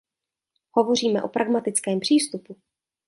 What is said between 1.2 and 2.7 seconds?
o pragmatickém přístupu.